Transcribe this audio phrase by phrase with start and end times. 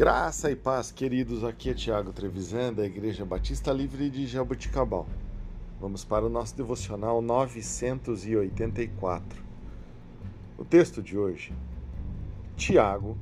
[0.00, 1.44] Graça e paz, queridos.
[1.44, 5.06] Aqui é Tiago Trevisan, da Igreja Batista Livre de Jaboticabal.
[5.78, 9.42] Vamos para o nosso devocional 984.
[10.56, 11.52] O texto de hoje,
[12.56, 13.14] Tiago,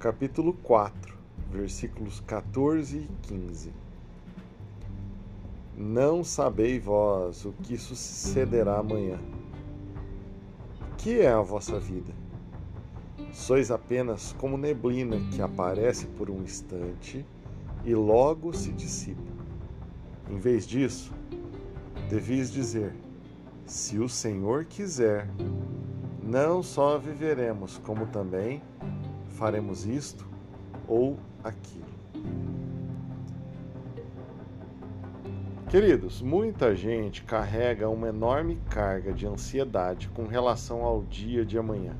[0.00, 1.16] capítulo 4,
[1.52, 3.72] versículos 14 e 15.
[5.76, 9.20] Não sabei vós o que sucederá amanhã.
[10.98, 12.12] Que é a vossa vida?
[13.32, 17.24] Sois apenas como neblina que aparece por um instante
[17.84, 19.32] e logo se dissipa.
[20.30, 21.12] Em vez disso,
[22.08, 22.94] devis dizer:
[23.66, 25.28] Se o Senhor quiser,
[26.22, 28.62] não só viveremos, como também
[29.30, 30.28] faremos isto
[30.86, 31.92] ou aquilo.
[35.68, 41.96] Queridos, muita gente carrega uma enorme carga de ansiedade com relação ao dia de amanhã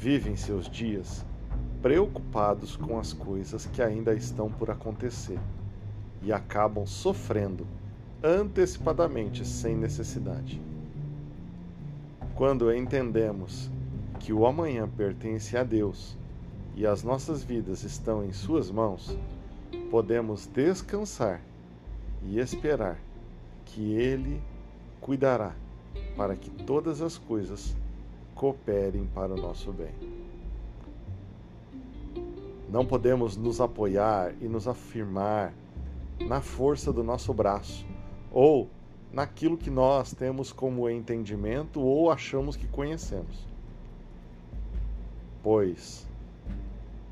[0.00, 1.26] vivem seus dias
[1.82, 5.38] preocupados com as coisas que ainda estão por acontecer
[6.22, 7.66] e acabam sofrendo
[8.24, 10.58] antecipadamente sem necessidade.
[12.34, 13.68] Quando entendemos
[14.18, 16.16] que o amanhã pertence a Deus
[16.74, 19.14] e as nossas vidas estão em Suas mãos,
[19.90, 21.42] podemos descansar
[22.24, 22.98] e esperar
[23.66, 24.40] que Ele
[24.98, 25.54] cuidará
[26.16, 27.76] para que todas as coisas
[28.40, 29.92] cooperem para o nosso bem.
[32.70, 35.52] Não podemos nos apoiar e nos afirmar
[36.26, 37.86] na força do nosso braço
[38.32, 38.66] ou
[39.12, 43.46] naquilo que nós temos como entendimento ou achamos que conhecemos.
[45.42, 46.08] Pois,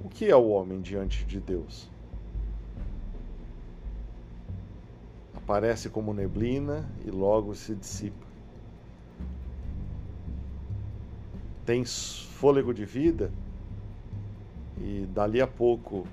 [0.02, 1.90] o que é o homem diante de Deus?
[5.34, 8.27] Aparece como neblina e logo se dissipa.
[11.68, 13.30] Tem fôlego de vida
[14.78, 16.06] e dali a pouco,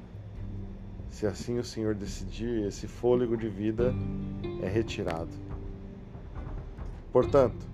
[1.09, 3.93] se assim o Senhor decidir, esse fôlego de vida
[4.61, 5.31] é retirado.
[7.09, 7.65] Portanto,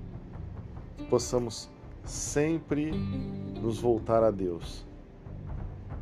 [1.10, 1.72] possamos
[2.04, 2.92] sempre
[3.60, 4.86] nos voltar a Deus,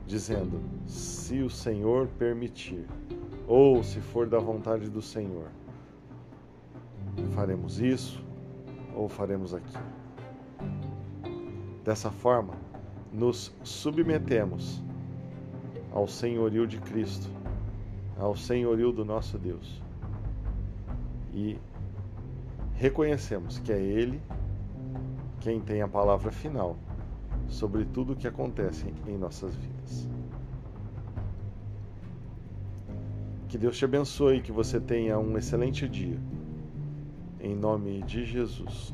[0.06, 2.85] dizendo: se o Senhor permitir,
[3.47, 5.47] ou se for da vontade do Senhor,
[7.34, 8.22] faremos isso
[8.94, 10.09] ou faremos aquilo.
[11.89, 12.53] Dessa forma,
[13.11, 14.79] nos submetemos
[15.91, 17.27] ao senhorio de Cristo,
[18.16, 19.81] ao senhorio do nosso Deus.
[21.33, 21.57] E
[22.75, 24.22] reconhecemos que é Ele
[25.39, 26.78] quem tem a palavra final
[27.47, 30.07] sobre tudo o que acontece em nossas vidas.
[33.47, 36.19] Que Deus te abençoe e que você tenha um excelente dia.
[37.39, 38.94] Em nome de Jesus.